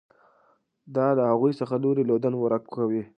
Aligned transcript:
دا 0.95 1.07
له 1.17 1.23
هغوی 1.31 1.53
څخه 1.59 1.73
لوری 1.83 2.03
لودن 2.09 2.33
ورک 2.37 2.63
کوي. 2.75 3.03